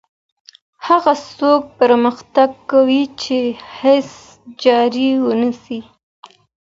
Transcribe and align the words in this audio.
هغه 0.87 1.13
څوک 1.37 1.61
پرمختګ 1.79 2.49
کوي 2.71 3.03
چي 3.21 3.39
هڅه 3.77 4.19
جاري 4.63 5.09
وساتي 5.25 5.79